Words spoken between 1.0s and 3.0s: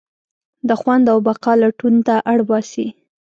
او بقا لټون ته اړباسي.